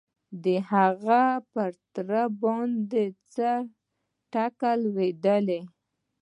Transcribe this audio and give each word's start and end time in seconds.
د 0.43 0.45
هغه 0.71 1.21
په 1.51 1.63
تره 1.93 2.23
باندې 2.41 3.05
څه 3.33 3.49
ټکه 4.31 4.71
ولوېده؟ 4.77 5.59